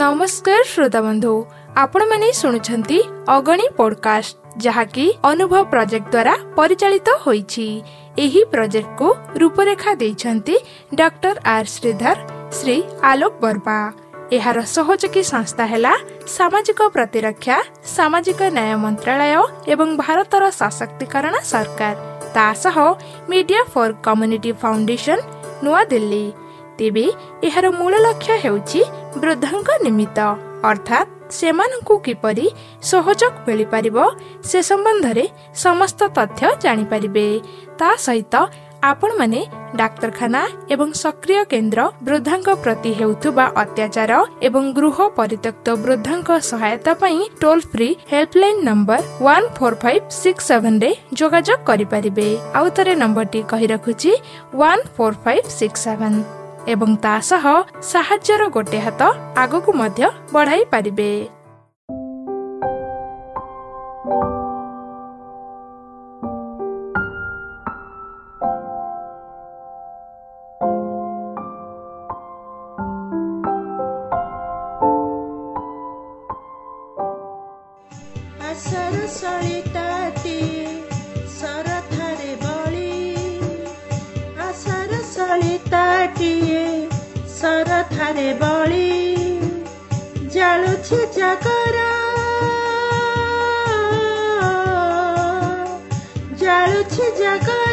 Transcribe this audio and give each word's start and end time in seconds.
ନମସ୍କାର 0.00 0.62
ଶ୍ରୋତା 0.70 1.00
ବନ୍ଧୁ 1.04 1.32
ଆପଣମାନେ 1.82 2.26
ଶୁଣୁଛନ୍ତି 2.40 2.98
ଅଗଣୀ 3.34 3.66
ପଡକାଷ୍ଟ 3.78 4.34
ଯାହାକି 4.64 5.04
ଅନୁଭବ 5.30 5.54
ପ୍ରୋଜେକ୍ଟ 5.72 6.08
ଦ୍ୱାରା 6.14 6.34
ପରିଚାଳିତ 6.58 7.08
ହୋଇଛି। 7.24 7.66
ଏହି 8.24 8.42
ପ୍ରୋଜେକ୍ଟକୁ 8.52 9.08
ରୂପରେଖା 9.42 9.90
ଦେଇଛନ୍ତି 10.02 10.54
ଡକ୍ଟର 11.00 11.36
ଆର୍ 11.54 11.68
ଶ୍ରୀଧର 11.76 12.16
ଶ୍ରୀ 12.56 12.76
ଆଲୋକ 13.10 13.34
ବର୍ମା। 13.44 13.78
ଏହାର 14.36 14.58
ସହଯୋଗୀ 14.76 15.22
ସଂସ୍ଥା 15.32 15.64
ହେଲା 15.72 15.92
ସାମାଜିକ 16.36 16.80
ପ୍ରତିରକ୍ଷା 16.94 17.56
ସାମାଜିକ 17.96 18.40
ନ୍ୟାୟ 18.56 18.76
ମନ୍ତ୍ରାଳୟ 18.84 19.42
ଏବଂ 19.72 19.88
ଭାରତର 20.04 20.42
ସଶକ୍ତିକରଣ 20.60 21.34
ସରକାର। 21.52 21.96
ତା 22.34 22.46
ସହ 22.62 22.76
media 23.30 23.62
for 23.72 23.90
community 24.06 24.50
foundation 24.62 25.18
New Delhi. 25.64 26.26
ତେବେ 26.78 27.06
ଏହାର 27.48 27.66
ମୂଳ 27.78 27.92
ଲକ୍ଷ୍ୟ 28.06 28.34
ହେଉଛି 28.44 28.80
ବୃଦ୍ଧଙ୍କ 29.22 29.68
ନିମିତ୍ତ 29.86 30.18
ଅର୍ଥାତ୍ 30.70 31.10
ସେମାନଙ୍କୁ 31.38 31.94
କିପରି 32.06 32.46
ସହଯୋଗ 32.90 33.34
ମିଳିପାରିବ 33.46 33.96
ସେ 34.48 34.58
ସମ୍ବନ୍ଧରେ 34.70 35.24
ସମସ୍ତ 35.64 36.00
ତଥ୍ୟ 36.16 36.48
ଜାଣିପାରିବେ। 36.64 37.26
ତା 37.78 37.88
ସହିତ 38.06 38.34
ଆପଣମାନେ 38.90 39.40
ଡାକ୍ତରଖାନା 39.80 40.42
ଏବଂ 40.74 40.88
ସକ୍ରିୟ 41.02 41.42
କେନ୍ଦ୍ର 41.52 41.80
ବୃଦ୍ଧଙ୍କ 42.06 42.48
ପ୍ରତି 42.64 42.90
ହେଉଥିବା 43.00 43.44
ଅତ୍ୟାଚାର 43.62 44.12
ଏବଂ 44.48 44.64
ଗୃହ 44.78 44.96
ପରିତ୍ୟକ୍ତ 45.18 45.66
ବୃଦ୍ଧଙ୍କ 45.84 46.28
ସହାୟତା 46.50 46.92
ପାଇଁ 47.02 47.18
toll 47.42 47.64
free 47.72 47.88
helpline 48.12 48.64
number 48.68 49.00
one 49.26 49.48
four 49.56 49.80
five 49.82 50.04
six 50.22 50.44
ସେଭେନରେ 50.48 50.90
ଯୋଗାଯୋଗ 51.18 51.60
କରିପାରିବେ। 51.68 52.28
ଆଉ 52.58 52.66
ଥରେ 52.76 52.92
ନମ୍ବରଟି 53.02 53.40
କହି 53.50 53.66
ରଖୁଛି 53.74 54.12
one 54.60 54.84
four 54.96 55.20
five 55.24 55.46
six 55.58 55.80
seven 55.86 56.18
ଏବଂ 56.68 56.90
ତା 56.96 57.14
ସହ 57.20 57.44
ସାହାଯ୍ୟର 57.82 58.42
ଗୋଟେ 58.48 58.78
ହାତ 58.78 59.02
ଆଗକୁ 59.36 59.70
ମଧ୍ୟ 59.72 60.02
ବଢାଇ 60.32 60.62
ପାରିବେ। 60.70 61.10
ଥାରେ 79.76 80.65
ବଳି 87.96 88.88
ଜାଳୁଛି 90.28 90.98
ଜାଗର 91.16 91.84
ଜାଳୁଛି 96.40 97.06
ଜାଗର 97.20 97.56
ହେ 97.56 97.65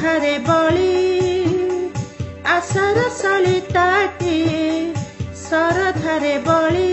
ସରଧାରେ 0.00 0.36
ବଳି 0.44 0.92
ଆଶାର 2.50 3.00
ସଳିତାଟିଏ 3.16 4.60
ସରଧାରେ 5.40 6.30
ବଳି 6.46 6.86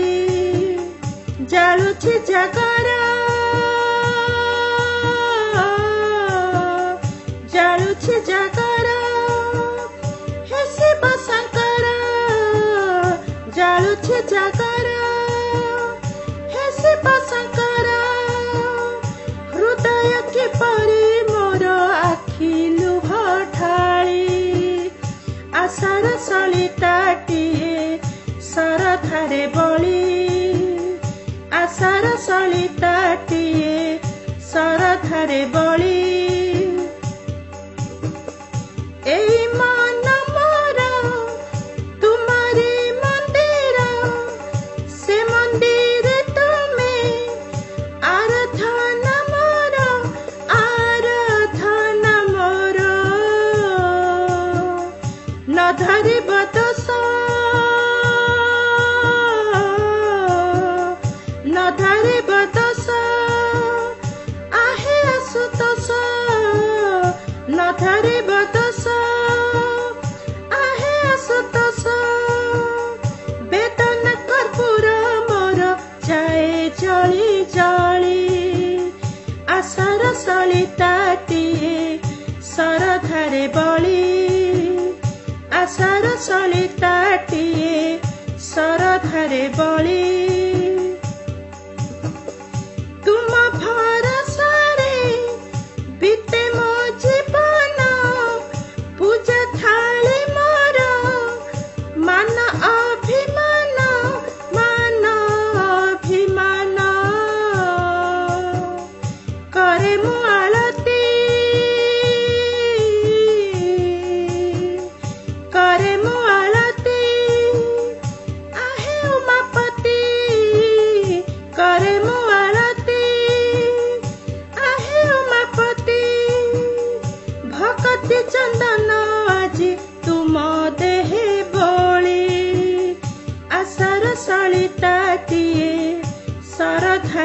ଜାଳୁଛି 1.52 2.12
ଜାଗର 2.30 2.96
ଜାଳୁଛି 7.54 8.20
ଜାଗର 8.28 8.96
ହେ 10.50 10.62
ଶିବ 10.74 11.14
ଶଙ୍କର 11.24 11.94
ଜାଳୁଛି 13.56 14.20
ଜାଗର 14.34 14.77
ସଳିତାଟିଏ 25.80 27.74
ସରଧାରେ 28.42 29.42
ବଳି 29.48 29.98
ଆଶାର 31.52 32.14
ସଳିତାଟିଏ 32.18 33.74
ସରଧାରେ 34.40 35.40
ବଳି 35.46 36.27
ଆଶାର 79.58 80.10
ସଳିତାଟିଏ 80.14 81.72
ସରଧାରେ 82.48 83.42
ବଳି 83.56 84.02
ଆଶାର 85.52 86.14
ସଳିତାଟିଏ 86.18 87.74
ସରଧାରେ 88.46 89.42
ବଳି 89.58 90.17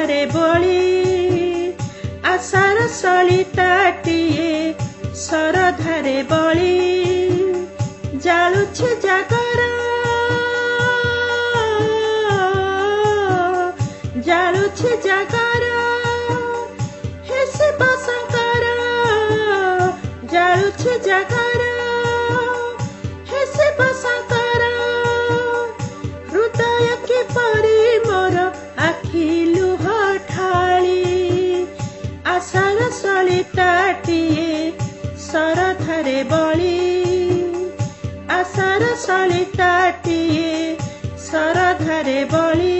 ସରଧାରେ 0.04 0.24
ବଳି 0.32 1.68
ଆଶାର 2.24 2.80
ସଳିତାଟିଏ 2.96 4.50
ସରଧାରେ 5.20 6.16
ବଳି 6.28 6.74
ଜାଳୁଛି 8.20 8.90
ଜାଗର 9.00 9.83
ଶରଧାରେ 41.94 42.22
ବଳି 42.30 42.76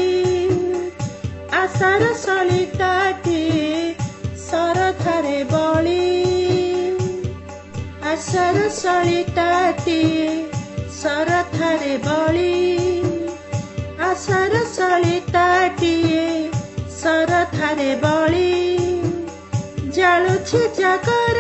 ଆଶାର 1.54 2.06
ସଳିତାଟିଏ 2.22 3.66
ଶରଧାରେ 4.40 5.36
ବଳି 5.52 6.06
ଆଶାର 8.12 8.64
ସଳିତାଟିଏ 8.78 10.26
ଶରଧାରେ 10.96 11.94
ବଳି 12.06 12.56
ଆଶାର 14.08 14.62
ସଳିତାଟିଏ 14.72 16.26
ଶରଧାରେ 16.98 17.90
ବଳି 18.02 18.50
ଜାଳୁଛି 19.96 20.64
ଜାଗର 20.80 21.38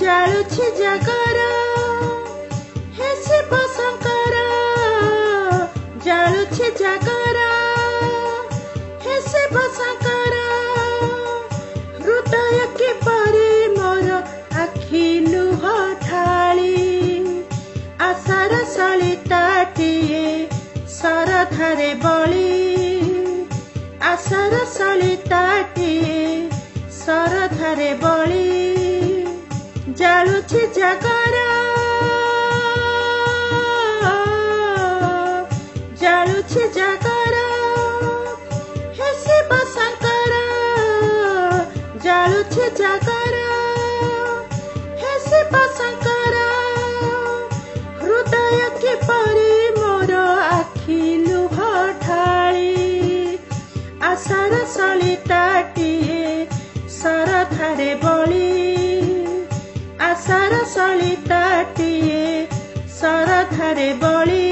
ଜାଳୁଛି 0.00 0.70
ଜାଗର 0.80 1.21
ଶରଧାରେ 27.72 27.92
ବଳି 28.00 28.48
ଜାଳୁଛି 29.96 30.60
ଜାଗର। 30.76 31.36
ଜାଳୁଛି 36.00 36.64
ଜାଗର। 36.74 37.38
ହେ 38.98 39.08
ଶିବ 39.22 39.60
ଶଙ୍କର 39.72 40.34
ଜାଳୁଛି 42.04 42.68
ଜାଗର। 42.80 43.40
ହେ 45.00 45.14
ଶିବ 45.28 45.64
ଶଙ୍କର 45.78 46.44
ହୃଦୟ 48.02 48.60
କିପରି 48.82 49.50
ମୋର 49.78 50.20
ଆଖି 50.52 51.00
ଲୁହ 51.24 51.56
ଢାଳି? 52.04 52.70
ଆଶାର 54.12 54.61
ଶରଧାରେ 57.82 57.94
ବଳି 58.00 58.48
ଆଶାର 60.00 60.58
ସଳିତାଟିଏ 60.66 62.26
ଶରଧାରେ 62.94 63.88
ବଳି 63.98 64.51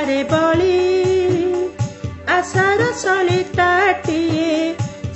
ଶରଧାରେ 0.00 0.20
ବଳି 0.28 0.76
ଆଶାର 2.32 2.84
ସଳିତାଟିଏ 2.96 4.54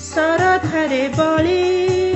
ଶରଧାରେ 0.04 1.00
ବଳି 1.16 2.13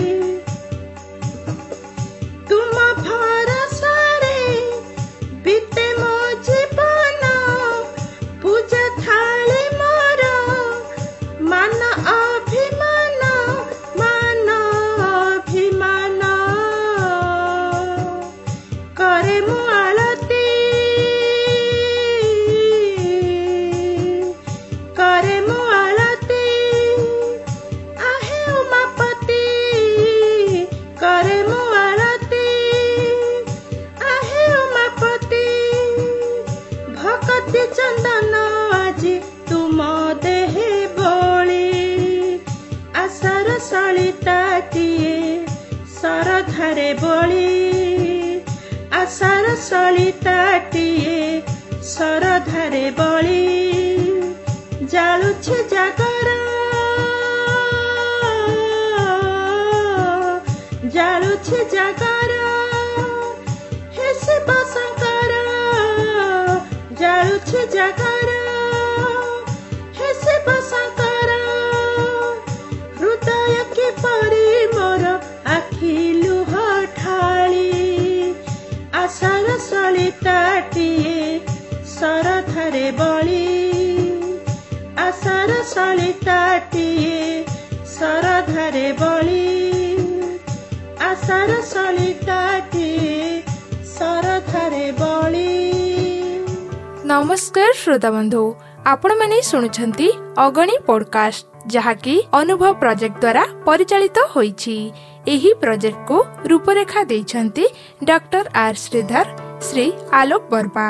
ଶରଧାରେ 46.48 46.90
ବଳି 47.00 47.48
ଆଶାର 48.98 49.48
ସଳିତାଟିଏ 49.60 51.16
ଶରଧାରେ 51.88 52.80
ବଳି 52.98 53.42
ଜାଳୁଛି 54.92 55.58
ଜାଗର 55.72 56.36
ଜାଳୁଛି 60.96 61.60
ଜାଗର 61.74 62.40
ହେ 63.98 64.08
ଶିବ 64.22 64.58
ଶଙ୍କର 64.72 65.44
ଜାଳୁଛି 67.02 67.68
ଶରଧାରେ 82.98 83.18
ବଳି 83.30 83.42
ଆଶାର 84.98 85.52
ସଳିତାଟିଏ 85.72 87.20
ଶରଧାରେ 87.94 88.88
ବଳି 89.00 89.44
ଆଶାର 91.08 91.50
ସଳିତାଟିଏ 91.72 93.18
ଶରଧାରେ 93.96 94.86
ବଳି 95.00 95.52
ନମସ୍କାର 97.10 97.70
ଶ୍ରୋତା 97.82 98.10
ବନ୍ଧୁ 98.16 98.42
ଆପଣମାନେ 98.92 99.38
ଶୁଣୁଛନ୍ତି 99.50 100.08
ଅଗଣୀ 100.46 100.76
ପଡକାଷ୍ଟ 100.88 101.44
ଯାହାକି 101.74 102.14
ଅନୁଭବ 102.40 102.72
ପ୍ରୋଜେକ୍ଟ 102.82 103.22
ଦ୍ୱାରା 103.24 103.44
ପରିଚାଳିତ 103.66 104.18
ହୋଇଛି। 104.34 104.76
ଏହି 105.34 105.50
ପ୍ରୋଜେକ୍ଟକୁ 105.62 106.16
ରୂପରେଖା 106.50 107.00
ଦେଇଛନ୍ତି 107.10 107.64
ଡକ୍ଟର 108.08 108.44
ଆର୍ 108.64 108.78
ଶ୍ରୀଧର 108.84 109.26
ଶ୍ରୀ 109.66 109.86
ଆଲୋକ 110.20 110.42
ବର୍ମା। 110.52 110.88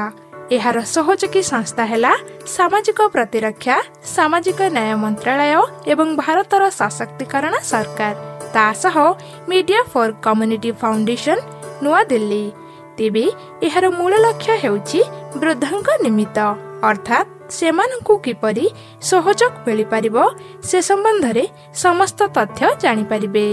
ଏହାର 0.57 0.79
ସହଯୋଗୀ 0.95 1.43
ସଂସ୍ଥା 1.53 1.85
ହେଲା 1.93 2.13
ସାମାଜିକ 2.57 2.99
ପ୍ରତିରକ୍ଷା 3.15 3.77
ସାମାଜିକ 4.17 4.61
ନ୍ୟାୟ 4.77 4.95
ମନ୍ତ୍ରାଳୟ 5.05 5.63
ଏବଂ 5.93 6.09
ଭାରତର 6.23 6.63
ସଶକ୍ତିକରଣ 6.81 7.55
ସରକାର। 7.71 8.15
ତା 8.55 8.67
ସହ 8.83 8.97
media 9.51 9.81
for 9.93 10.09
community 10.25 10.71
foundation 10.81 11.39
New Delhi. 11.85 12.45
ତେବେ 12.99 13.25
ଏହାର 13.67 13.85
ମୂଳ 13.99 14.13
ଲକ୍ଷ୍ୟ 14.25 14.55
ହେଉଛି 14.63 15.01
ବୃଦ୍ଧଙ୍କ 15.41 15.89
ନିମିତ୍ତ। 16.05 16.39
ଅର୍ଥାତ୍ 16.91 17.29
ସେମାନଙ୍କୁ 17.59 18.15
କିପରି 18.25 18.67
ସହଯୋଗ 19.11 19.53
ମିଳିପାରିବ 19.67 20.17
ସେ 20.69 20.79
ସମ୍ବନ୍ଧରେ 20.89 21.45
ସମସ୍ତ 21.85 22.21
ତଥ୍ୟ 22.37 22.63
ଜାଣିପାରିବେ। 22.83 23.47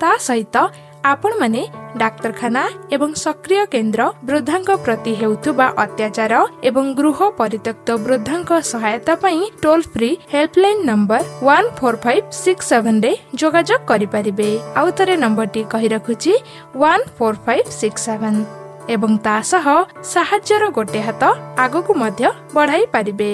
ତା 0.00 0.10
ସହିତ 0.26 0.56
ଆପଣମାନେ 1.04 1.60
ଡାକ୍ତରଖାନା 2.00 2.62
ଏବଂ 2.94 3.10
ସକ୍ରିୟ 3.24 3.62
କେନ୍ଦ୍ର 3.72 4.00
ବୃଦ୍ଧାଙ୍କ 4.28 4.70
ପ୍ରତି 4.84 5.12
ହେଉଥିବା 5.20 5.66
ଅତ୍ୟାଚାର 5.84 6.32
ଏବଂ 6.68 6.84
ଗୃହ 6.98 7.18
ପରିତ୍ୟକ୍ତ 7.38 7.88
ବୃଦ୍ଧାଙ୍କ 8.04 8.50
ସହାୟତା 8.72 9.14
ପାଇଁ 9.22 9.40
toll 9.62 9.84
free 9.92 10.10
helpline 10.32 10.82
number 10.90 11.22
one 11.46 11.70
four 11.78 11.98
five 12.04 12.26
six 12.42 12.66
ସେଭେନରେ 12.70 13.12
ଯୋଗାଯୋଗ 13.40 13.80
କରିପାରିବେ। 13.90 14.50
ଆଉ 14.80 14.88
ଥରେ 14.96 15.14
ନମ୍ବରଟି 15.24 15.62
କହି 15.72 15.88
ରଖୁଛି 15.94 16.32
one 16.82 17.04
four 17.16 17.38
five 17.46 17.68
six 17.80 18.02
seven 18.06 18.40
ଏବଂ 18.94 19.12
ତା 19.24 19.36
ସହ 19.50 19.66
ସାହାଯ୍ୟର 20.12 20.62
ଗୋଟେ 20.76 21.00
ହାତ 21.06 21.22
ଆଗକୁ 21.64 21.92
ମଧ୍ୟ 22.02 22.22
ବଢାଇ 22.56 22.84
ପାରିବେ। 22.94 23.32